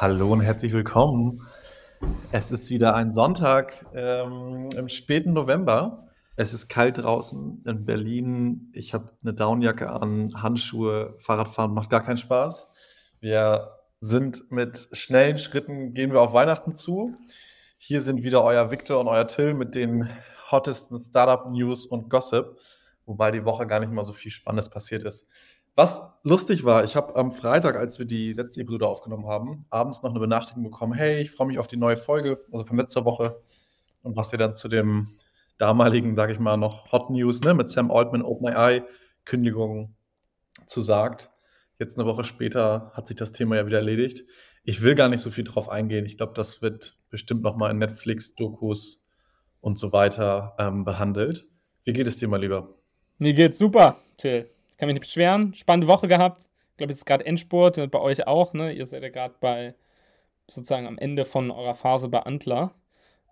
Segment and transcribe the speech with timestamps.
[0.00, 1.46] Hallo und herzlich willkommen.
[2.32, 6.08] Es ist wieder ein Sonntag ähm, im späten November.
[6.34, 8.70] Es ist kalt draußen in Berlin.
[8.72, 12.72] Ich habe eine Downjacke an, Handschuhe, Fahrradfahren macht gar keinen Spaß.
[13.20, 13.70] Wir
[14.00, 17.14] sind mit schnellen Schritten, gehen wir auf Weihnachten zu.
[17.78, 20.10] Hier sind wieder euer Victor und euer Till mit den
[20.50, 22.58] hottesten Startup-News und Gossip,
[23.06, 25.28] wobei die Woche gar nicht mal so viel Spannendes passiert ist.
[25.76, 30.02] Was lustig war, ich habe am Freitag, als wir die letzte Episode aufgenommen haben, abends
[30.02, 33.04] noch eine Benachrichtigung bekommen, hey, ich freue mich auf die neue Folge, also von letzter
[33.04, 33.42] Woche.
[34.02, 35.08] Und was ihr dann zu dem
[35.58, 38.84] damaligen, sage ich mal, noch Hot News ne, mit Sam Altman, OpenAI,
[39.24, 39.96] Kündigung
[40.66, 41.30] zu sagt.
[41.78, 44.24] Jetzt eine Woche später hat sich das Thema ja wieder erledigt.
[44.62, 46.06] Ich will gar nicht so viel drauf eingehen.
[46.06, 49.06] Ich glaube, das wird bestimmt nochmal in Netflix-Dokus
[49.60, 51.48] und so weiter ähm, behandelt.
[51.82, 52.78] Wie geht es dir mal lieber?
[53.18, 54.53] Mir geht's super, Till
[54.84, 55.54] kann mich nicht beschweren.
[55.54, 56.50] Spannende Woche gehabt.
[56.72, 58.52] Ich glaube, es ist gerade Endspurt bei euch auch.
[58.52, 58.72] Ne?
[58.72, 59.74] Ihr seid ja gerade bei
[60.46, 62.74] sozusagen am Ende von eurer Phase bei Antler.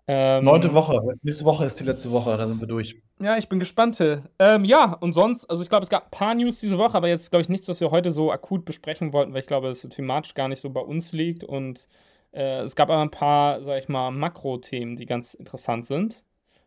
[0.07, 0.99] Ähm, Neunte Woche.
[1.21, 3.01] Nächste Woche ist die letzte Woche, dann sind wir durch.
[3.21, 4.03] Ja, ich bin gespannt.
[4.39, 7.07] Ähm, ja, und sonst, also ich glaube, es gab ein paar News diese Woche, aber
[7.07, 9.81] jetzt glaube ich nichts, was wir heute so akut besprechen wollten, weil ich glaube, es
[9.81, 11.43] thematisch gar nicht so bei uns liegt.
[11.43, 11.87] Und
[12.31, 16.23] äh, es gab aber ein paar, sag ich mal, Makro-Themen, die ganz interessant sind.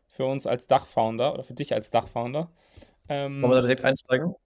[0.06, 2.48] Für uns als Dachfounder oder für dich als Dachfounder.
[3.08, 4.36] Ähm, Wollen wir da direkt einsteigen?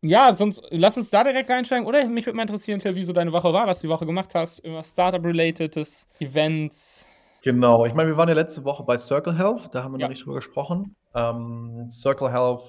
[0.00, 1.86] Ja, sonst lass uns da direkt reinsteigen.
[1.86, 4.34] Oder mich würde mal interessieren, wie so deine Woche war, was du die Woche gemacht
[4.34, 7.06] hast, irgendwas Startup-relatedes, Events.
[7.42, 10.06] Genau, ich meine, wir waren ja letzte Woche bei Circle Health, da haben wir ja.
[10.06, 10.96] noch nicht drüber gesprochen.
[11.14, 12.62] Ähm, Circle Health,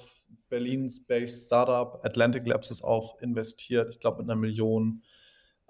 [0.48, 5.02] Berlins based Startup, Atlantic Labs ist auch investiert, ich glaube mit einer Million.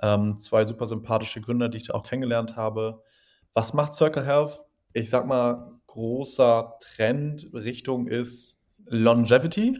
[0.02, 3.02] Ähm, zwei super sympathische Gründer, die ich da auch kennengelernt habe.
[3.52, 4.61] Was macht Circle Health?
[4.92, 9.78] Ich sag mal, großer Trend Richtung ist Longevity.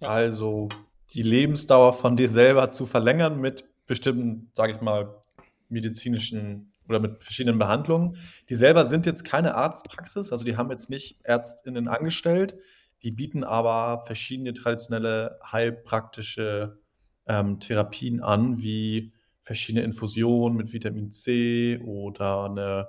[0.00, 0.08] Ja.
[0.08, 0.68] Also
[1.14, 5.22] die Lebensdauer von dir selber zu verlängern mit bestimmten, sage ich mal,
[5.68, 8.16] medizinischen oder mit verschiedenen Behandlungen.
[8.48, 12.56] Die selber sind jetzt keine Arztpraxis, also die haben jetzt nicht Ärztinnen angestellt,
[13.02, 16.78] die bieten aber verschiedene traditionelle heilpraktische
[17.26, 19.12] ähm, Therapien an, wie
[19.42, 22.88] verschiedene Infusionen mit Vitamin C oder eine,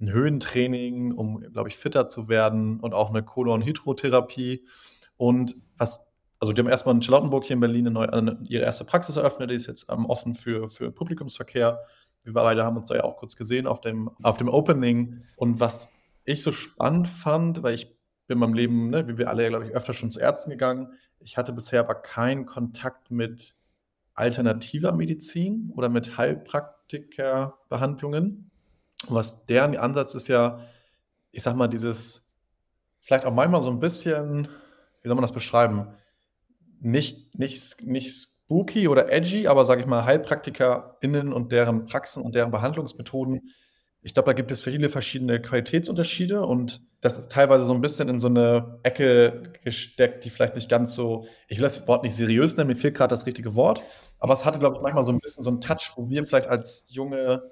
[0.00, 4.66] ein Höhentraining, um, glaube ich, fitter zu werden und auch eine Kolonhydrotherapie.
[5.16, 6.05] Und was
[6.38, 9.16] also die haben erstmal in Charlottenburg hier in Berlin eine neue, eine, ihre erste Praxis
[9.16, 11.80] eröffnet, die ist jetzt ähm, offen für, für Publikumsverkehr.
[12.22, 15.22] Wir beide haben uns da ja auch kurz gesehen auf dem, auf dem Opening.
[15.36, 15.92] Und was
[16.24, 19.66] ich so spannend fand, weil ich bin in meinem Leben, ne, wie wir alle, glaube
[19.66, 20.92] ich, öfter schon zu Ärzten gegangen.
[21.20, 23.54] Ich hatte bisher aber keinen Kontakt mit
[24.14, 28.50] alternativer Medizin oder mit Heilpraktikerbehandlungen.
[29.08, 30.60] Was deren Ansatz ist ja,
[31.30, 32.32] ich sag mal, dieses,
[33.00, 34.48] vielleicht auch manchmal so ein bisschen,
[35.02, 35.94] wie soll man das beschreiben?
[36.80, 38.12] Nicht, nicht, nicht
[38.46, 43.50] spooky oder edgy, aber sage ich mal, HeilpraktikerInnen und deren Praxen und deren Behandlungsmethoden.
[44.02, 48.08] Ich glaube, da gibt es viele verschiedene Qualitätsunterschiede und das ist teilweise so ein bisschen
[48.08, 52.14] in so eine Ecke gesteckt, die vielleicht nicht ganz so, ich will das Wort nicht
[52.14, 53.82] seriös nennen, mir fehlt gerade das richtige Wort,
[54.20, 56.48] aber es hatte, glaube ich, manchmal so ein bisschen so einen Touch, wo wir vielleicht
[56.48, 57.42] als junge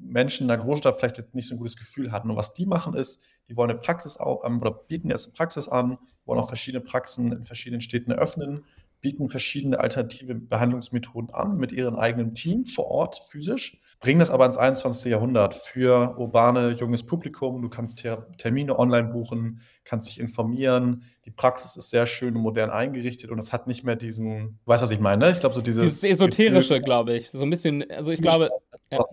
[0.00, 2.30] Menschen in der Großstadt vielleicht jetzt nicht so ein gutes Gefühl hatten.
[2.30, 5.68] Und was die machen ist, die wollen eine Praxis auch, oder bieten erst eine Praxis
[5.68, 8.64] an, wollen auch verschiedene Praxen in verschiedenen Städten eröffnen,
[9.00, 14.46] bieten verschiedene alternative Behandlungsmethoden an mit ihrem eigenen Team vor Ort physisch, bringen das aber
[14.46, 15.10] ins 21.
[15.10, 17.62] Jahrhundert für urbane, junges Publikum.
[17.62, 21.04] Du kannst Ter Termine online buchen, kannst dich informieren.
[21.24, 24.82] Die Praxis ist sehr schön und modern eingerichtet und es hat nicht mehr diesen, weißt
[24.82, 25.30] du, was ich meine?
[25.30, 25.82] Ich glaube, so dieses.
[25.84, 27.30] Dieses Esoterische, glaube ich.
[27.30, 28.50] So ein bisschen, also ich glaube.
[28.90, 29.04] Ja.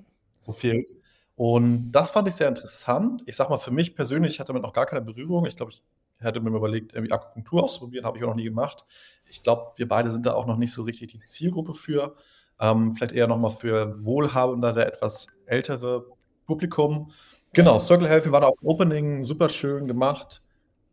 [0.54, 0.92] Fehlt.
[1.36, 3.24] Und das fand ich sehr interessant.
[3.26, 5.46] Ich sag mal, für mich persönlich, ich hatte damit noch gar keine Berührung.
[5.46, 5.82] Ich glaube, ich
[6.20, 8.86] hätte mir überlegt, irgendwie Akupunktur auszuprobieren, habe ich auch noch nie gemacht.
[9.26, 12.16] Ich glaube, wir beide sind da auch noch nicht so richtig die Zielgruppe für.
[12.60, 16.08] Ähm, vielleicht eher nochmal für wohlhabendere, etwas ältere
[16.46, 17.12] Publikum.
[17.54, 20.42] Genau, Circle Health, wir waren auf Opening, super schön gemacht.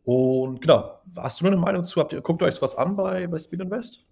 [0.05, 2.01] Und genau, hast du eine Meinung zu?
[2.01, 4.07] Habt ihr, guckt euch was an bei, bei Speed Invest?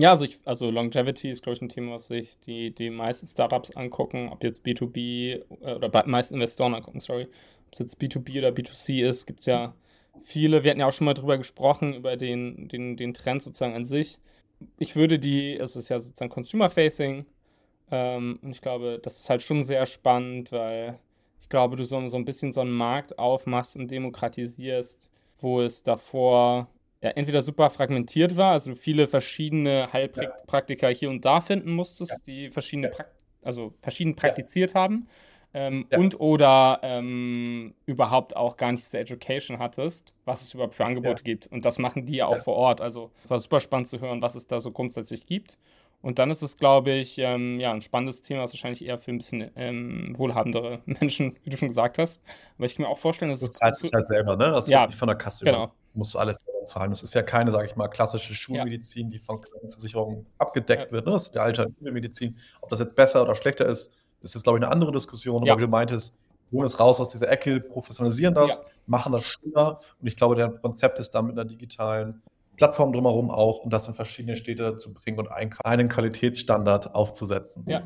[0.00, 3.26] Ja, also, ich, also Longevity ist, glaube ich, ein Thema, was sich die, die meisten
[3.26, 7.24] Startups angucken, ob jetzt B2B äh, oder bei meisten Investoren angucken, sorry.
[7.24, 9.74] Ob es jetzt B2B oder B2C ist, gibt es ja
[10.22, 10.64] viele.
[10.64, 13.84] Wir hatten ja auch schon mal drüber gesprochen, über den, den, den Trend sozusagen an
[13.84, 14.18] sich.
[14.78, 17.26] Ich würde die, es ist ja sozusagen Consumer-Facing,
[17.90, 20.98] ähm, und ich glaube, das ist halt schon sehr spannend, weil
[21.42, 25.82] ich glaube, du so, so ein bisschen so einen Markt aufmachst und demokratisierst, wo es
[25.82, 26.68] davor
[27.02, 32.16] ja, entweder super fragmentiert war, also viele verschiedene Heilpraktiker hier und da finden musstest, ja.
[32.26, 33.04] die verschiedene, pra
[33.42, 34.80] also verschieden praktiziert ja.
[34.80, 35.08] haben.
[35.52, 40.84] Ähm, und oder ähm, überhaupt auch gar nicht diese Education hattest, was es überhaupt für
[40.84, 41.48] Angebote gibt.
[41.48, 42.80] Und das machen die ja auch vor Ort.
[42.80, 45.58] Also war super spannend zu hören, was es da so grundsätzlich gibt.
[46.02, 49.10] Und dann ist es, glaube ich, ähm, ja, ein spannendes Thema, was wahrscheinlich eher für
[49.10, 52.22] ein bisschen ähm, wohlhabendere Menschen, wie du schon gesagt hast.
[52.56, 54.50] Aber ich kann mir auch vorstellen, dass du zahlst es halt selber, ne?
[54.50, 55.64] Das ja, nicht von der Kasse genau.
[55.64, 55.74] Über.
[55.92, 56.90] musst du alles selber zahlen.
[56.90, 59.12] Das ist ja keine, sage ich mal, klassische Schulmedizin, ja.
[59.12, 60.92] die von Versicherungen abgedeckt ja.
[60.92, 61.06] wird.
[61.06, 61.12] Ne?
[61.12, 62.36] Das ist die alternative Medizin.
[62.62, 65.42] Ob das jetzt besser oder schlechter ist, ist jetzt, glaube ich, eine andere Diskussion.
[65.42, 66.18] Aber wie du meintest,
[66.50, 69.78] holen es raus aus dieser Ecke, professionalisieren das, machen das schöner.
[70.00, 72.22] Und ich glaube, der Konzept ist dann mit einer digitalen
[72.60, 77.64] Plattform drumherum auch und das in verschiedene Städte zu bringen und einen Qualitätsstandard aufzusetzen.
[77.66, 77.82] Ja.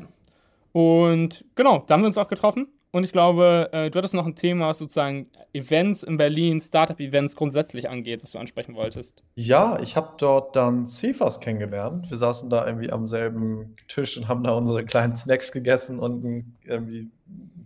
[0.73, 2.67] Und genau, da haben wir uns auch getroffen.
[2.91, 7.37] Und ich glaube, äh, du hattest noch ein Thema, was sozusagen Events in Berlin, Startup-Events
[7.37, 9.23] grundsätzlich angeht, was du ansprechen wolltest.
[9.35, 12.09] Ja, ich habe dort dann Cefas kennengelernt.
[12.09, 16.25] Wir saßen da irgendwie am selben Tisch und haben da unsere kleinen Snacks gegessen und
[16.25, 17.09] ein irgendwie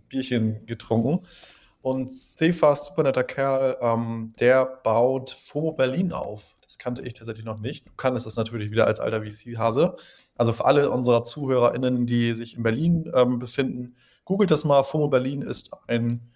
[0.08, 1.26] Bierchen getrunken.
[1.82, 6.54] Und Cefas, super netter Kerl, ähm, der baut FOMO Berlin auf.
[6.70, 7.88] Das kannte ich tatsächlich noch nicht.
[7.88, 9.96] Du kannst es natürlich wieder als alter VC-Hase.
[10.36, 14.84] Also für alle unserer ZuhörerInnen, die sich in Berlin ähm, befinden, googelt das mal.
[14.84, 16.30] FOMO Berlin ist ein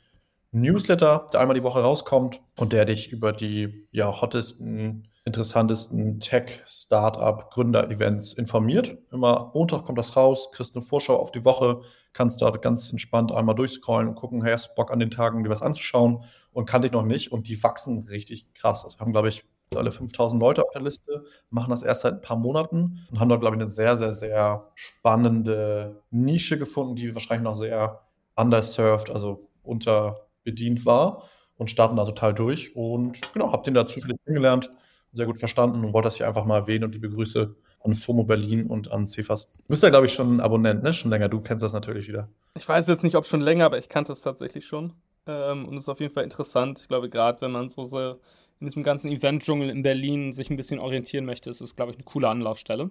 [0.51, 8.33] Newsletter, der einmal die Woche rauskommt und der dich über die ja, hottesten, interessantesten Tech-Startup-Gründer-Events
[8.33, 8.99] informiert.
[9.13, 11.83] Immer Montag kommt das raus, kriegst eine Vorschau auf die Woche,
[12.13, 15.45] kannst da ganz entspannt einmal durchscrollen und gucken, hey, hast du Bock an den Tagen,
[15.45, 18.85] dir was anzuschauen und kannte ich noch nicht und die wachsen richtig krass.
[18.85, 19.45] Also wir haben, glaube ich,
[19.75, 23.29] alle 5000 Leute auf der Liste, machen das erst seit ein paar Monaten und haben
[23.29, 28.03] da, glaube ich, eine sehr, sehr, sehr spannende Nische gefunden, die wahrscheinlich noch sehr
[28.37, 31.25] underserved, also unterbedient war
[31.57, 32.77] und starten da total durch.
[32.77, 34.71] Und genau, habe den da zufällig kennengelernt,
[35.13, 38.25] sehr gut verstanden und wollte das hier einfach mal erwähnen und liebe Grüße an FOMO
[38.25, 39.53] Berlin und an Cefas.
[39.53, 40.93] Du bist ja, glaube ich, schon ein Abonnent, ne?
[40.93, 41.29] Schon länger.
[41.29, 42.29] Du kennst das natürlich wieder.
[42.55, 44.95] Ich weiß jetzt nicht, ob schon länger, aber ich kannte es tatsächlich schon.
[45.27, 46.81] Ähm, und es ist auf jeden Fall interessant.
[46.81, 48.19] Ich glaube, gerade wenn man so, so
[48.61, 51.97] in diesem ganzen Event-Dschungel in Berlin sich ein bisschen orientieren möchte, ist es, glaube ich,
[51.97, 52.91] eine coole Anlaufstelle.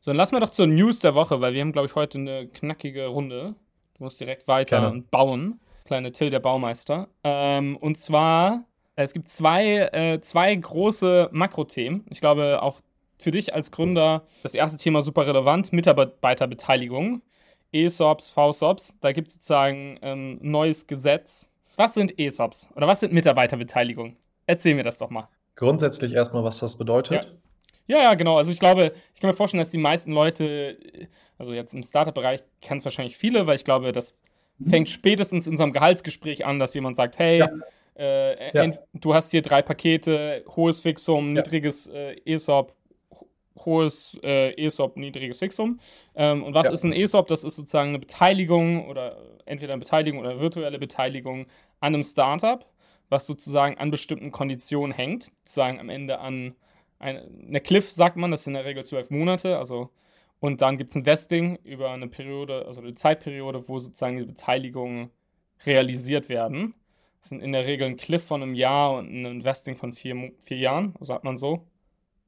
[0.00, 2.18] So, dann lassen wir doch zur News der Woche, weil wir haben, glaube ich, heute
[2.18, 3.54] eine knackige Runde.
[3.96, 5.04] Du musst direkt weiter Gerne.
[5.10, 5.60] bauen.
[5.84, 7.08] Kleine Till der Baumeister.
[7.24, 8.64] Ähm, und zwar,
[8.96, 12.04] äh, es gibt zwei, äh, zwei große Makrothemen.
[12.10, 12.80] Ich glaube, auch
[13.18, 17.22] für dich als Gründer das erste Thema super relevant: Mitarbeiterbeteiligung.
[17.72, 21.52] ESOPs, VSOPs, da gibt es sozusagen ein ähm, neues Gesetz.
[21.76, 24.16] Was sind ESOPs oder was sind Mitarbeiterbeteiligung?
[24.46, 25.28] Erzähl mir das doch mal.
[25.56, 27.24] Grundsätzlich erstmal, was das bedeutet.
[27.86, 27.96] Ja.
[27.96, 28.36] ja, ja, genau.
[28.36, 30.76] Also ich glaube, ich kann mir vorstellen, dass die meisten Leute,
[31.38, 34.18] also jetzt im Startup-Bereich kennen es wahrscheinlich viele, weil ich glaube, das
[34.68, 37.48] fängt spätestens in so einem Gehaltsgespräch an, dass jemand sagt, hey, ja.
[37.98, 38.76] Äh, ja.
[38.92, 42.74] du hast hier drei Pakete, hohes Fixum, niedriges äh, ESOP,
[43.64, 45.80] hohes äh, ESOP, niedriges Fixum.
[46.14, 46.72] Ähm, und was ja.
[46.74, 47.26] ist ein ESOP?
[47.28, 49.16] Das ist sozusagen eine Beteiligung oder
[49.46, 51.46] entweder eine Beteiligung oder eine virtuelle Beteiligung
[51.80, 52.66] an einem Startup
[53.08, 55.30] was sozusagen an bestimmten Konditionen hängt.
[55.44, 56.54] Sozusagen am Ende an
[56.98, 59.58] eine Cliff, sagt man, das sind in der Regel zwölf Monate.
[59.58, 59.90] Also,
[60.40, 64.26] und dann gibt es ein Vesting über eine Periode, also eine Zeitperiode, wo sozusagen diese
[64.26, 65.10] Beteiligungen
[65.64, 66.74] realisiert werden.
[67.20, 70.32] Das sind in der Regel ein Cliff von einem Jahr und ein Investing von vier,
[70.40, 71.66] vier Jahren, sagt man so.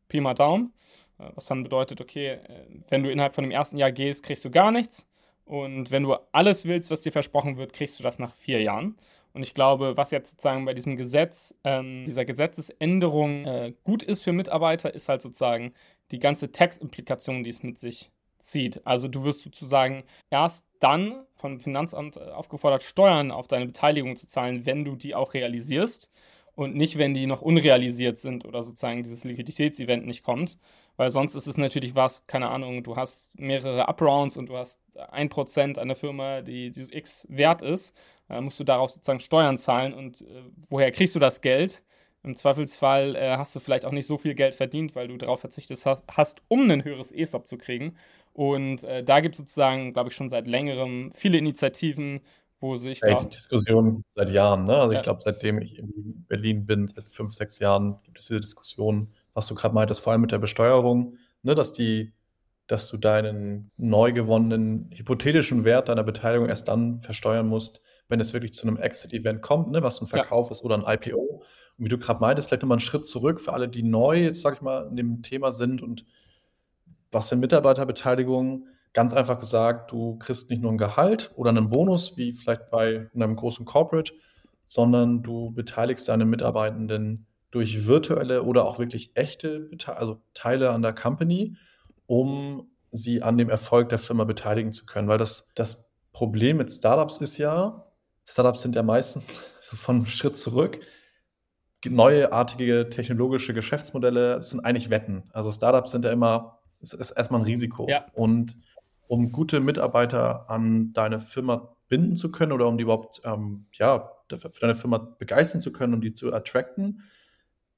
[0.09, 0.73] Pi mal Daumen.
[1.19, 4.45] Äh, was dann bedeutet, okay, äh, wenn du innerhalb von dem ersten Jahr gehst, kriegst
[4.45, 5.09] du gar nichts.
[5.45, 8.97] Und wenn du alles willst, was dir versprochen wird, kriegst du das nach vier Jahren.
[9.33, 14.23] Und ich glaube, was jetzt sozusagen bei diesem Gesetz, ähm, dieser Gesetzesänderung äh, gut ist
[14.23, 15.75] für Mitarbeiter, ist halt sozusagen
[16.11, 18.87] die ganze Textimplikation, die es mit sich zieht.
[18.87, 24.27] Also du wirst sozusagen erst dann vom Finanzamt äh, aufgefordert, Steuern auf deine Beteiligung zu
[24.27, 26.11] zahlen, wenn du die auch realisierst
[26.55, 30.59] und nicht, wenn die noch unrealisiert sind oder sozusagen dieses Liquiditätsevent nicht kommt.
[30.97, 34.81] Weil sonst ist es natürlich was, keine Ahnung, du hast mehrere Uprounds und du hast
[35.13, 37.95] ein Prozent an der Firma, die, die X wert ist,
[38.29, 41.83] äh, musst du darauf sozusagen Steuern zahlen und äh, woher kriegst du das Geld?
[42.25, 45.41] Im Zweifelsfall äh, hast du vielleicht auch nicht so viel Geld verdient, weil du darauf
[45.41, 47.97] verzichtet hast, hast um ein höheres ESOP zu kriegen.
[48.33, 52.21] Und äh, da gibt es sozusagen, glaube ich, schon seit längerem viele Initiativen,
[52.61, 53.01] wo sich.
[53.01, 54.77] Ja, die Diskussion seit Jahren, ne?
[54.77, 54.99] Also ja.
[54.99, 59.13] ich glaube, seitdem ich in Berlin bin, seit fünf, sechs Jahren, gibt es diese Diskussion,
[59.35, 62.13] was du gerade meintest, vor allem mit der Besteuerung, ne, dass die,
[62.67, 68.33] dass du deinen neu gewonnenen hypothetischen Wert deiner Beteiligung erst dann versteuern musst, wenn es
[68.33, 70.53] wirklich zu einem Exit-Event kommt, ne, was ein Verkauf ja.
[70.53, 71.43] ist oder ein IPO.
[71.79, 74.41] Und wie du gerade meintest, vielleicht nochmal einen Schritt zurück für alle, die neu jetzt,
[74.41, 76.05] sag ich mal, in dem Thema sind und
[77.11, 78.67] was sind Mitarbeiterbeteiligung?
[78.93, 83.09] Ganz einfach gesagt, du kriegst nicht nur ein Gehalt oder einen Bonus, wie vielleicht bei
[83.15, 84.13] einem großen Corporate,
[84.65, 90.95] sondern du beteiligst deine Mitarbeitenden durch virtuelle oder auch wirklich echte also Teile an der
[90.95, 91.57] Company,
[92.07, 95.09] um sie an dem Erfolg der Firma beteiligen zu können.
[95.09, 97.88] Weil das, das Problem mit Startups ist ja,
[98.29, 99.27] Startups sind ja meistens
[99.61, 100.81] von einem Schritt zurück.
[101.85, 105.25] Neuartige technologische Geschäftsmodelle sind eigentlich Wetten.
[105.33, 107.89] Also Startups sind ja immer Das ist erstmal ein Risiko.
[107.89, 108.07] Ja.
[108.13, 108.57] Und
[109.07, 114.13] um gute Mitarbeiter an deine Firma binden zu können oder um die überhaupt ähm, ja,
[114.29, 117.03] für deine Firma begeistern zu können und die zu attracten,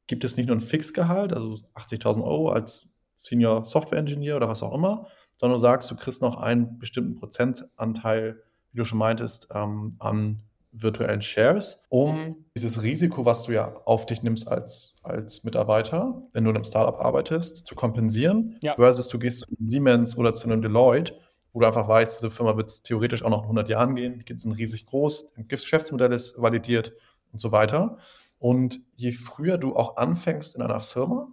[0.08, 4.64] gibt es nicht nur ein Fixgehalt, also 80.000 Euro als Senior Software Engineer oder was
[4.64, 5.06] auch immer,
[5.38, 8.42] sondern du sagst, du kriegst noch einen bestimmten Prozentanteil,
[8.72, 14.06] wie du schon meintest, ähm, an virtuellen Shares, um dieses Risiko, was du ja auf
[14.06, 18.74] dich nimmst als, als Mitarbeiter, wenn du in einem Startup arbeitest, zu kompensieren, ja.
[18.76, 21.14] versus du gehst zu Siemens oder zu einem Deloitte,
[21.52, 24.24] wo du einfach weißt, diese Firma wird es theoretisch auch noch in 100 Jahren gehen,
[24.26, 26.92] die sind riesig groß, das Geschäftsmodell ist validiert
[27.32, 27.98] und so weiter.
[28.38, 31.32] Und je früher du auch anfängst in einer Firma,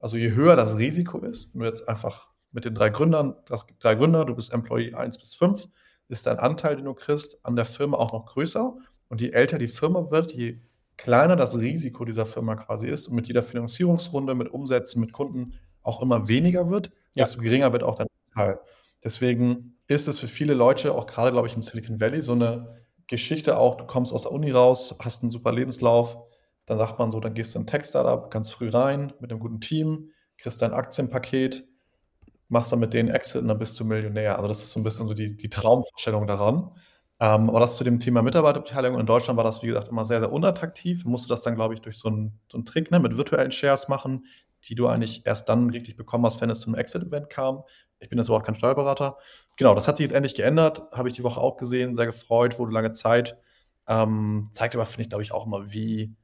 [0.00, 3.66] also je höher das Risiko ist, wenn du jetzt einfach mit den drei Gründern, das
[3.66, 5.68] gibt drei Gründer, du bist Employee 1 bis 5,
[6.08, 8.76] ist dein Anteil, den du kriegst, an der Firma auch noch größer.
[9.08, 10.58] Und je älter die Firma wird, je
[10.96, 15.54] kleiner das Risiko dieser Firma quasi ist und mit jeder Finanzierungsrunde, mit Umsätzen, mit Kunden
[15.82, 17.24] auch immer weniger wird, ja.
[17.24, 18.60] desto geringer wird auch dein Anteil.
[19.02, 22.76] Deswegen ist es für viele Leute, auch gerade, glaube ich, im Silicon Valley, so eine
[23.06, 26.18] Geschichte auch, du kommst aus der Uni raus, hast einen super Lebenslauf,
[26.66, 29.40] dann sagt man so, dann gehst du in ein Tech-Startup ganz früh rein mit einem
[29.40, 31.66] guten Team, kriegst dein Aktienpaket,
[32.48, 34.36] machst dann mit denen Exit und dann bist du Millionär.
[34.36, 36.72] Also das ist so ein bisschen so die, die Traumvorstellung daran.
[37.20, 40.20] Ähm, aber das zu dem Thema Mitarbeiterbeteiligung in Deutschland war das, wie gesagt, immer sehr,
[40.20, 41.02] sehr unattraktiv.
[41.02, 43.50] Du musst das dann, glaube ich, durch so einen, so einen Trick ne, mit virtuellen
[43.50, 44.26] Shares machen,
[44.64, 47.64] die du eigentlich erst dann richtig bekommen hast, wenn es zum Exit-Event kam.
[47.98, 49.18] Ich bin jetzt aber auch kein Steuerberater.
[49.56, 50.82] Genau, das hat sich jetzt endlich geändert.
[50.92, 53.36] Habe ich die Woche auch gesehen, sehr gefreut, wurde lange Zeit.
[53.88, 56.14] Ähm, zeigt aber, finde ich, glaube ich, auch immer, wie,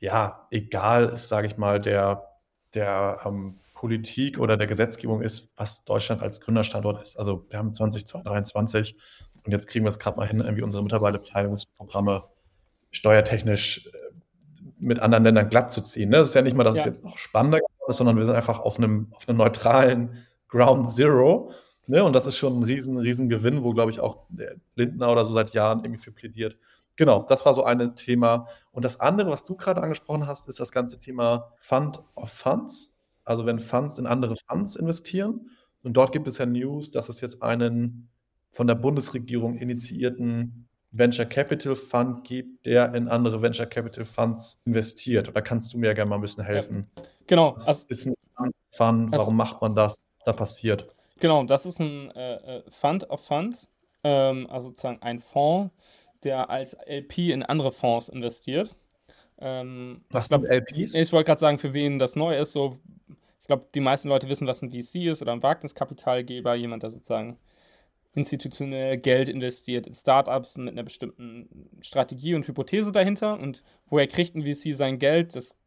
[0.00, 2.28] ja, egal ist, sage ich mal, der,
[2.74, 7.18] der ähm, Politik oder der Gesetzgebung ist, was Deutschland als Gründerstandort ist.
[7.18, 8.96] Also wir haben 2023
[9.44, 12.24] und jetzt kriegen wir es gerade mal hin, irgendwie unsere Mitarbeiterbeteiligungsprogramme
[12.90, 13.90] steuertechnisch äh,
[14.78, 16.08] mit anderen Ländern glatt zu ziehen.
[16.08, 16.16] Ne?
[16.16, 16.80] Das ist ja nicht mal, dass ja.
[16.80, 20.90] es jetzt noch spannender ist, sondern wir sind einfach auf einem, auf einem neutralen Ground
[20.90, 21.52] Zero.
[21.86, 22.02] Ne?
[22.04, 24.24] Und das ist schon ein riesen, riesen Gewinn, wo, glaube ich, auch
[24.76, 26.56] Lindner oder so seit Jahren irgendwie für plädiert.
[26.96, 28.48] Genau, das war so ein Thema.
[28.72, 32.93] Und das andere, was du gerade angesprochen hast, ist das ganze Thema Fund of Funds.
[33.24, 35.50] Also wenn Funds in andere Funds investieren.
[35.82, 38.08] Und dort gibt es ja News, dass es jetzt einen
[38.50, 45.28] von der Bundesregierung initiierten Venture Capital Fund gibt, der in andere Venture Capital Funds investiert.
[45.28, 46.86] Oder kannst du mir gerne mal ein bisschen helfen?
[46.96, 47.54] Ja, genau.
[47.56, 48.54] Was also, ist ein Fund?
[48.78, 49.98] Also, warum macht man das?
[50.12, 50.94] Was da passiert?
[51.18, 53.70] Genau, das ist ein äh, äh, Fund of Funds,
[54.04, 55.72] ähm, also sozusagen ein Fonds,
[56.22, 58.76] der als LP in andere Fonds investiert.
[59.38, 60.94] Ähm, was sind LPs?
[60.94, 62.52] Ich wollte gerade sagen, für wen das neu ist.
[62.52, 62.78] So
[63.44, 66.88] ich glaube, die meisten Leute wissen, was ein VC ist oder ein Wagniskapitalgeber, jemand, der
[66.88, 67.36] sozusagen
[68.14, 73.38] institutionell Geld investiert in Startups mit einer bestimmten Strategie und Hypothese dahinter.
[73.38, 75.36] Und woher kriegt ein VC sein Geld?
[75.36, 75.58] Das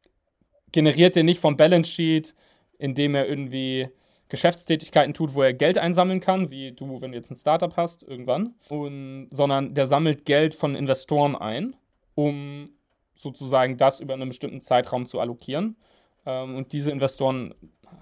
[0.72, 2.34] generiert er nicht vom Balance Sheet,
[2.80, 3.90] indem er irgendwie
[4.30, 8.02] Geschäftstätigkeiten tut, wo er Geld einsammeln kann, wie du, wenn du jetzt ein Startup hast,
[8.02, 11.76] irgendwann, und, sondern der sammelt Geld von Investoren ein,
[12.16, 12.72] um
[13.14, 15.76] sozusagen das über einen bestimmten Zeitraum zu allokieren.
[16.28, 17.56] Ähm, und diese Investoren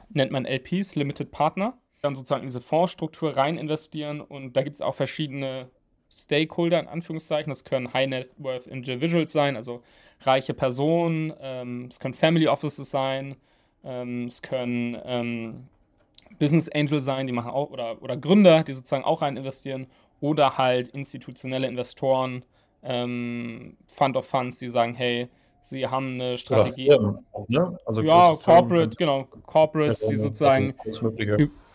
[0.10, 1.78] nennt man LPs, Limited Partner.
[2.02, 5.70] Dann sozusagen in diese Fondsstruktur rein investieren und da gibt es auch verschiedene
[6.12, 7.50] Stakeholder in Anführungszeichen.
[7.50, 9.82] Das können High Net Worth Individuals sein, also
[10.22, 11.34] reiche Personen.
[11.40, 13.36] Ähm, es können Family Offices sein.
[13.84, 15.70] Ähm, es können
[16.40, 19.88] Business Angels sein, die machen auch, oder, oder Gründer, die sozusagen auch rein investieren.
[20.22, 22.44] Oder halt institutionelle Investoren,
[22.82, 25.28] Fund of Funds, die sagen, hey,
[25.66, 26.92] Sie haben eine Strategie.
[26.92, 27.78] Auch, ne?
[27.86, 29.28] also ja, Corporate, genau.
[29.46, 30.76] Corporates, die sozusagen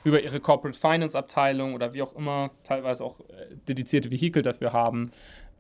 [0.05, 4.73] über ihre Corporate Finance Abteilung oder wie auch immer teilweise auch äh, dedizierte Vehikel dafür
[4.73, 5.11] haben,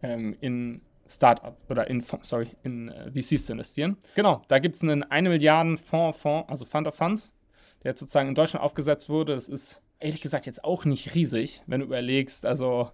[0.02, 3.96] ähm, in Startup oder in, sorry, in äh, VCs zu investieren.
[4.14, 7.34] Genau, da gibt es einen 1 Milliarden Fonds, Fonds, also Fund of Funds,
[7.82, 9.34] der sozusagen in Deutschland aufgesetzt wurde.
[9.34, 12.90] Das ist ehrlich gesagt jetzt auch nicht riesig, wenn du überlegst, also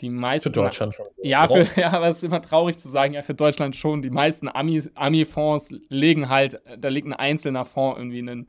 [0.00, 0.50] die meisten.
[0.50, 1.06] Für Deutschland schon.
[1.22, 4.02] Ja, für, ja, aber es ist immer traurig zu sagen, ja, für Deutschland schon.
[4.02, 8.48] Die meisten Ami-Fonds legen halt, da legt ein einzelner Fonds irgendwie einen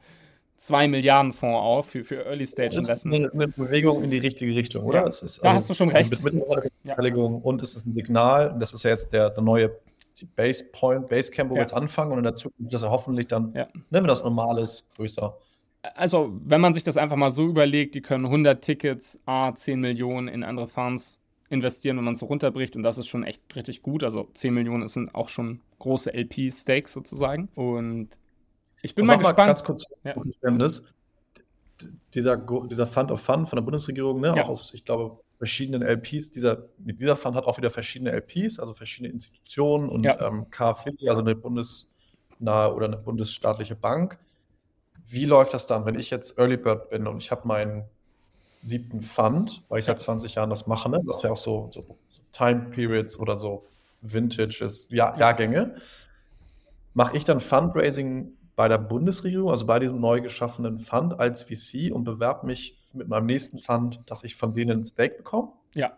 [0.62, 3.25] 2 Milliarden Fonds auf für, für Early Stage Investment.
[3.25, 5.01] Das ist eine, Bewegung in die richtige Richtung, oder?
[5.01, 6.24] Ja, ist, da also, hast du schon recht.
[6.24, 7.39] Mit Mitarbeiterbeteiligung ja.
[7.41, 9.72] und es ist ein Signal, das ist ja jetzt der, der neue
[10.36, 13.53] Base Point, Basecamp, wo wir jetzt anfangen und in der Zukunft ist er hoffentlich dann,
[13.55, 13.65] ja.
[13.74, 15.36] ne, wenn das normal ist, größer.
[15.96, 19.79] Also, wenn man sich das einfach mal so überlegt, die können 100 Tickets, A, 10
[19.79, 21.20] Millionen in andere Funds
[21.51, 22.75] investieren, wenn man es so runterbricht.
[22.75, 24.03] Und das ist schon echt richtig gut.
[24.03, 27.50] Also 10 Millionen sind auch schon große LP-Stakes sozusagen.
[27.55, 28.10] Und
[28.81, 29.38] ich bin mal gespannt.
[29.38, 30.13] Mal ganz kurz ja.
[30.13, 30.86] Verständnis.
[32.13, 34.43] Dieser, dieser Fund of Fund von der Bundesregierung, ne, ja.
[34.43, 36.31] auch aus, ich glaube, verschiedenen LPs.
[36.31, 40.20] Dieser, dieser Fund hat auch wieder verschiedene LPs, also verschiedene Institutionen und ja.
[40.22, 44.20] ähm, KfW, also eine bundesnahe oder eine bundesstaatliche Bank.
[45.03, 47.86] wie läuft das dann, wenn ich jetzt Early Bird bin und ich habe meinen
[48.61, 51.01] siebten Fund, weil ich seit 20 Jahren das mache, ne?
[51.05, 51.97] das ist ja auch so, so
[52.31, 53.65] Time Periods oder so
[54.01, 55.75] Vintages, Jahr, Jahrgänge.
[56.93, 61.91] Mache ich dann Fundraising bei der Bundesregierung, also bei diesem neu geschaffenen Fund als VC
[61.91, 65.53] und bewerbe mich mit meinem nächsten Fund, dass ich von denen ein Stake bekomme?
[65.73, 65.95] Ja.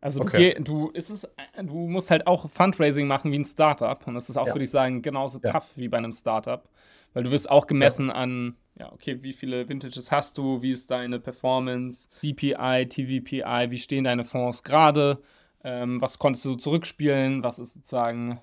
[0.00, 0.54] Also okay.
[0.54, 4.06] du, du, ist es, du musst halt auch Fundraising machen wie ein Startup.
[4.06, 4.54] Und das ist auch, ja.
[4.54, 5.52] würde ich sagen, genauso ja.
[5.52, 6.68] tough wie bei einem Startup.
[7.14, 8.14] Weil du wirst auch gemessen ja.
[8.14, 13.78] an, ja, okay, wie viele Vintages hast du, wie ist deine Performance, DPI, TVPI, wie
[13.78, 15.22] stehen deine Fonds gerade,
[15.62, 18.40] ähm, was konntest du zurückspielen, was ist sozusagen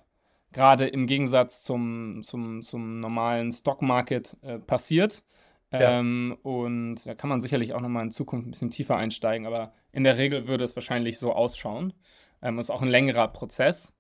[0.54, 5.24] gerade im Gegensatz zum, zum, zum normalen Stockmarket äh, passiert.
[5.72, 6.00] Ja.
[6.00, 9.74] Ähm, und da kann man sicherlich auch nochmal in Zukunft ein bisschen tiefer einsteigen, aber
[9.94, 11.94] in der Regel würde es wahrscheinlich so ausschauen.
[12.42, 13.96] Ähm, ist auch ein längerer Prozess.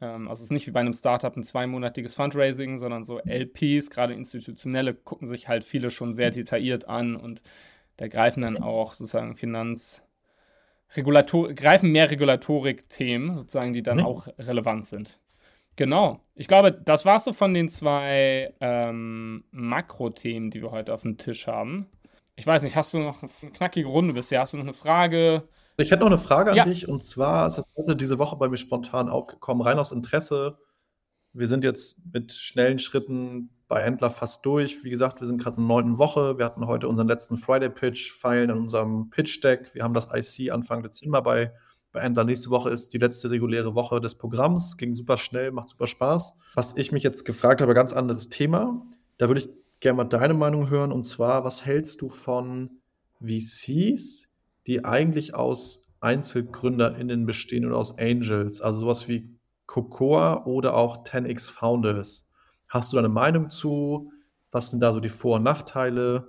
[0.00, 3.90] Ähm, also es ist nicht wie bei einem Startup ein zweimonatiges Fundraising, sondern so LPs,
[3.90, 7.42] gerade institutionelle, gucken sich halt viele schon sehr detailliert an und
[7.96, 10.06] da greifen dann auch sozusagen Finanz-
[10.94, 14.04] Regulator greifen mehr Regulatorik-Themen, sozusagen, die dann mhm.
[14.04, 15.20] auch relevant sind.
[15.76, 16.20] Genau.
[16.34, 21.18] Ich glaube, das war's so von den zwei ähm, Makro-Themen, die wir heute auf dem
[21.18, 21.86] Tisch haben.
[22.36, 24.40] Ich weiß nicht, hast du noch eine knackige Runde bisher?
[24.40, 25.48] Hast du noch eine Frage?
[25.76, 26.64] Ich hätte noch eine Frage an ja.
[26.64, 30.58] dich und zwar ist es heute diese Woche bei mir spontan aufgekommen, rein aus Interesse.
[31.32, 34.84] Wir sind jetzt mit schnellen Schritten bei Händler fast durch.
[34.84, 36.38] Wie gesagt, wir sind gerade in der neunten Woche.
[36.38, 39.74] Wir hatten heute unseren letzten Friday-Pitch, feilen in unserem Pitch-Deck.
[39.74, 41.52] Wir haben das IC Anfang Dezember bei
[41.96, 42.24] bei Endler.
[42.24, 44.76] Nächste Woche ist die letzte reguläre Woche des Programms.
[44.76, 46.36] Ging super schnell, macht super Spaß.
[46.54, 48.86] Was ich mich jetzt gefragt habe, ganz anderes Thema.
[49.18, 49.48] Da würde ich
[49.80, 50.92] gerne mal deine Meinung hören.
[50.92, 52.78] Und zwar, was hältst du von
[53.20, 54.35] VCs,
[54.66, 58.60] die eigentlich aus EinzelgründerInnen bestehen oder aus Angels?
[58.60, 62.30] Also sowas wie Cocoa oder auch 10x Founders.
[62.68, 64.12] Hast du da eine Meinung zu?
[64.50, 66.28] Was sind da so die Vor- und Nachteile?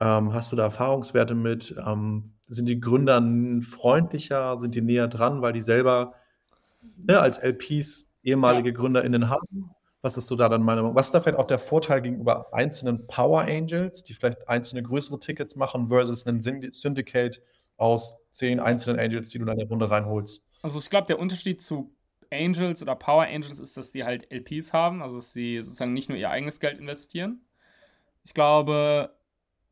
[0.00, 1.74] Ähm, hast du da Erfahrungswerte mit?
[1.86, 3.22] Ähm, sind die Gründer
[3.62, 6.14] freundlicher, sind die näher dran, weil die selber
[6.96, 8.72] ne, als LPs ehemalige.
[8.72, 9.70] GründerInnen haben?
[10.02, 10.96] Was ist so da dann meine Meinung?
[10.96, 15.18] Was ist da vielleicht auch der Vorteil gegenüber einzelnen Power Angels, die vielleicht einzelne größere
[15.18, 17.42] Tickets machen, versus einen Syndicate
[17.80, 20.44] aus zehn einzelnen Angels, die du in der Runde reinholst?
[20.62, 21.94] Also ich glaube, der Unterschied zu
[22.30, 26.08] Angels oder Power Angels ist, dass die halt LPs haben, also dass sie sozusagen nicht
[26.08, 27.40] nur ihr eigenes Geld investieren.
[28.24, 29.16] Ich glaube,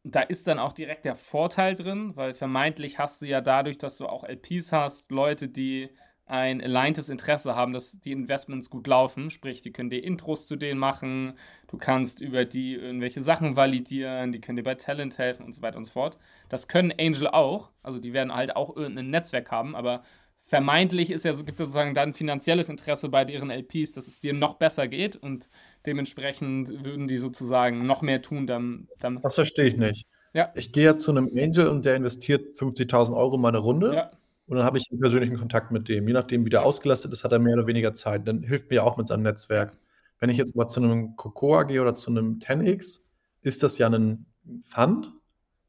[0.02, 3.98] da ist dann auch direkt der Vorteil drin, weil vermeintlich hast du ja dadurch, dass
[3.98, 5.90] du auch LPs hast, Leute, die
[6.28, 9.30] ein aligntes Interesse haben, dass die Investments gut laufen.
[9.30, 11.34] Sprich, die können dir Intros zu denen machen,
[11.68, 15.62] du kannst über die irgendwelche Sachen validieren, die können dir bei Talent helfen und so
[15.62, 16.18] weiter und so fort.
[16.48, 20.02] Das können Angel auch, also die werden halt auch irgendein Netzwerk haben, aber
[20.44, 24.32] vermeintlich ist ja, gibt es sozusagen dann finanzielles Interesse bei deren LPs, dass es dir
[24.32, 25.48] noch besser geht und
[25.88, 28.46] Dementsprechend würden die sozusagen noch mehr tun.
[28.46, 30.06] Dann, dann das verstehe ich nicht.
[30.34, 30.52] Ja.
[30.54, 33.94] Ich gehe ja zu einem Angel und der investiert 50.000 Euro in meine Runde.
[33.94, 34.10] Ja.
[34.48, 36.08] Und dann habe ich einen persönlichen Kontakt mit dem.
[36.08, 38.26] Je nachdem, wie der ausgelastet ist, hat er mehr oder weniger Zeit.
[38.26, 39.76] Dann hilft mir auch mit seinem Netzwerk.
[40.18, 43.08] Wenn ich jetzt mal zu einem Cocoa gehe oder zu einem 10x,
[43.42, 44.26] ist das ja ein
[44.62, 45.12] Fund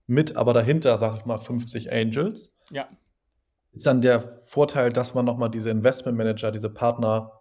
[0.08, 2.56] mit aber dahinter, sage ich mal, 50 Angels.
[2.72, 2.88] Ja.
[3.74, 7.34] Ist dann der Vorteil, dass man nochmal diese Investmentmanager, diese Partner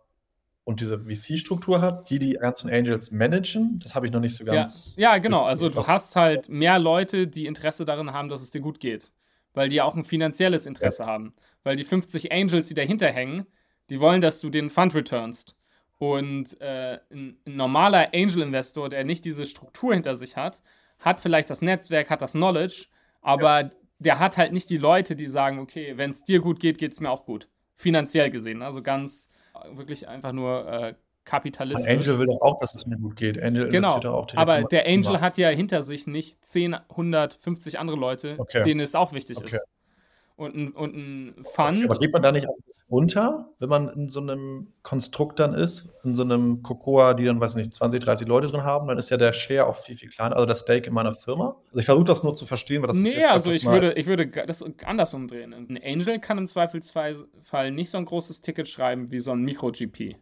[0.64, 3.81] und diese VC-Struktur hat, die die ganzen Angels managen.
[3.83, 4.96] Das habe ich noch nicht so ganz.
[4.98, 5.44] Ja, ja genau.
[5.44, 9.12] Also du hast halt mehr Leute, die Interesse darin haben, dass es dir gut geht.
[9.55, 11.09] Weil die auch ein finanzielles Interesse ja.
[11.09, 11.35] haben.
[11.65, 13.47] Weil die 50 Angels, die dahinter hängen,
[13.91, 15.57] die wollen, dass du den Fund returnst.
[15.99, 20.63] Und äh, ein, ein, normaler Angel-Investor, der nicht diese Struktur hinter sich hat,
[21.01, 22.87] hat vielleicht das Netzwerk, hat das Knowledge,
[23.21, 23.71] aber ja.
[23.99, 26.93] der hat halt nicht die Leute, die sagen, okay, wenn es dir gut geht, geht
[26.93, 27.49] es mir auch gut.
[27.75, 28.63] Finanziell gesehen.
[28.63, 29.29] Also ganz
[29.73, 30.95] wirklich einfach nur äh,
[31.29, 31.88] kapitalistisch.
[31.88, 33.43] Angel will doch auch, dass es mir gut geht.
[33.43, 35.21] Angel genau, investiert auch aber der Angel immer.
[35.21, 38.62] hat ja hinter sich nicht 10, 150 andere Leute, okay.
[38.62, 39.57] denen es auch wichtig okay.
[39.57, 39.64] ist
[40.38, 41.85] und ein, und ein Fund.
[41.85, 42.47] aber geht man da nicht
[42.88, 47.41] runter, wenn man in so einem Konstrukt dann ist, in so einem Cocoa, die dann,
[47.41, 50.11] weiß nicht, 20, 30 Leute drin haben, dann ist ja der Share auch viel, viel
[50.11, 51.57] kleiner, also das Stake in meiner Firma.
[51.71, 53.95] Also ich versuche das nur zu verstehen, weil das nee, ist jetzt also ich würde,
[53.95, 55.53] ich würde das anders umdrehen.
[55.53, 60.19] Ein Angel kann im Zweifelsfall nicht so ein großes Ticket schreiben wie so ein Micro-GP.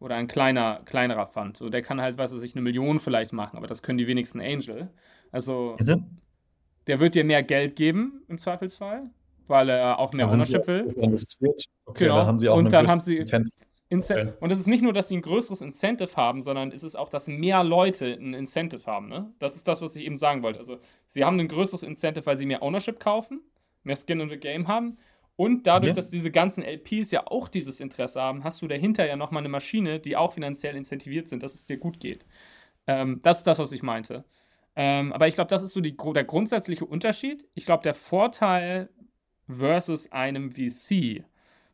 [0.00, 1.56] Oder ein kleiner, kleinerer Fund.
[1.56, 4.40] So, der kann halt, weiß ich, eine Million vielleicht machen, aber das können die wenigsten
[4.40, 4.90] Angel.
[5.32, 6.18] Also, mhm.
[6.86, 9.10] der wird dir mehr Geld geben, im Zweifelsfall
[9.48, 10.86] weil er auch mehr dann Ownership will.
[11.86, 12.16] Okay, genau.
[12.16, 13.24] Dann haben sie auch und dann haben sie
[13.90, 14.34] Okay.
[14.40, 17.08] Und es ist nicht nur, dass sie ein größeres Incentive haben, sondern es ist auch,
[17.08, 19.08] dass mehr Leute ein Incentive haben.
[19.08, 19.32] Ne?
[19.38, 20.58] Das ist das, was ich eben sagen wollte.
[20.58, 23.40] Also, sie haben ein größeres Incentive, weil sie mehr Ownership kaufen,
[23.84, 24.98] mehr Skin in the Game haben.
[25.38, 25.94] Und dadurch, ja.
[25.94, 29.48] dass diese ganzen LPs ja auch dieses Interesse haben, hast du dahinter ja nochmal eine
[29.48, 32.26] Maschine, die auch finanziell incentiviert sind, dass es dir gut geht.
[32.88, 34.24] Ähm, das ist das, was ich meinte.
[34.74, 37.46] Ähm, aber ich glaube, das ist so die, der grundsätzliche Unterschied.
[37.54, 38.88] Ich glaube, der Vorteil
[39.46, 41.24] versus einem VC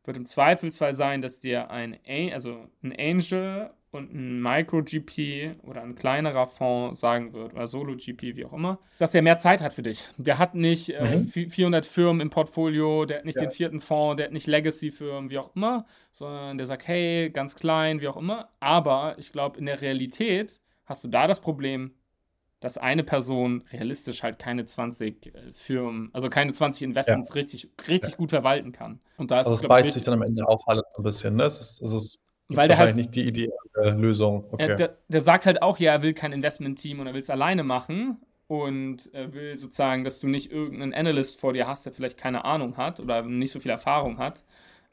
[0.05, 1.99] wird im Zweifelsfall sein, dass dir ein,
[2.35, 8.45] also ein Angel und ein Micro-GP oder ein kleinerer Fonds sagen wird, oder Solo-GP, wie
[8.45, 10.09] auch immer, dass er mehr Zeit hat für dich.
[10.17, 11.51] Der hat nicht äh, mhm.
[11.51, 13.43] 400 Firmen im Portfolio, der hat nicht ja.
[13.43, 17.55] den vierten Fonds, der hat nicht Legacy-Firmen, wie auch immer, sondern der sagt, hey, ganz
[17.57, 18.49] klein, wie auch immer.
[18.61, 21.95] Aber ich glaube, in der Realität hast du da das Problem,
[22.61, 27.35] dass eine Person realistisch halt keine 20 äh, Firmen, also keine 20 Investments ja.
[27.35, 28.17] richtig, richtig ja.
[28.17, 29.01] gut verwalten kann.
[29.19, 31.45] Und da ist also es beißt sich dann am Ende auch alles ein bisschen, ne?
[31.45, 32.23] Es ist, also es
[32.57, 33.53] weil der halt nicht die ideale
[33.97, 34.45] Lösung.
[34.53, 34.69] Okay.
[34.69, 37.31] Er, der, der, sagt halt auch, ja, er will kein Investment-Team und er will es
[37.31, 41.93] alleine machen und er will sozusagen, dass du nicht irgendeinen Analyst vor dir hast, der
[41.93, 44.45] vielleicht keine Ahnung hat oder nicht so viel Erfahrung hat,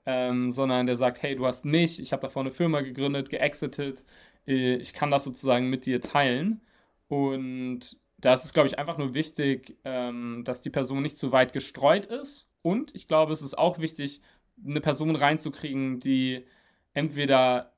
[0.06, 4.06] ähm, sondern der sagt, hey, du hast mich, ich habe davor eine Firma gegründet, geexitet,
[4.48, 6.62] äh, ich kann das sozusagen mit dir teilen
[7.08, 11.32] und da ist es, glaube ich, einfach nur wichtig, ähm, dass die Person nicht zu
[11.32, 14.22] weit gestreut ist und ich glaube, es ist auch wichtig,
[14.66, 16.46] eine Person reinzukriegen, die
[16.94, 17.74] entweder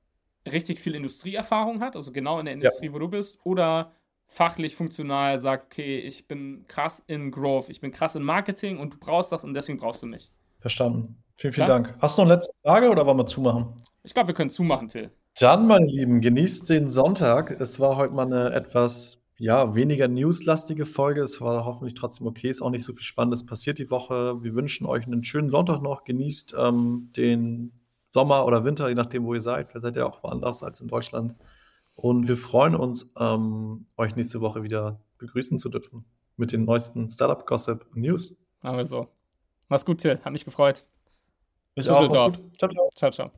[0.52, 2.94] richtig viel Industrieerfahrung hat, also genau in der Industrie, ja.
[2.94, 3.94] wo du bist, oder
[4.28, 8.94] fachlich funktional sagt, okay, ich bin krass in Growth, ich bin krass in Marketing und
[8.94, 10.32] du brauchst das und deswegen brauchst du mich.
[10.60, 11.18] Verstanden.
[11.36, 11.82] Vielen, vielen Klar?
[11.84, 11.98] Dank.
[12.00, 13.82] Hast du noch eine letzte Frage oder wollen wir zumachen?
[14.04, 15.12] Ich glaube, wir können zumachen, Till.
[15.40, 17.60] Dann, meine Lieben, genießt den Sonntag.
[17.60, 21.22] Es war heute mal eine etwas ja, weniger newslastige Folge.
[21.22, 22.50] Es war hoffentlich trotzdem okay.
[22.50, 24.44] Ist auch nicht so viel Spannendes passiert die Woche.
[24.44, 26.04] Wir wünschen euch einen schönen Sonntag noch.
[26.04, 27.72] Genießt ähm, den
[28.14, 29.70] Sommer oder Winter, je nachdem, wo ihr seid.
[29.70, 31.36] Vielleicht seid ihr auch woanders als in Deutschland.
[31.96, 36.06] Und wir freuen uns, ähm, euch nächste Woche wieder begrüßen zu dürfen
[36.38, 38.36] mit den neuesten Startup Gossip News.
[38.62, 39.08] Machen wir so.
[39.68, 40.20] Mach's gut, Till.
[40.24, 40.86] Hat mich gefreut.
[41.76, 42.02] Mich auch.
[42.08, 42.58] Mach's gut.
[42.58, 42.90] Ciao, ciao.
[42.96, 43.32] ciao, ciao.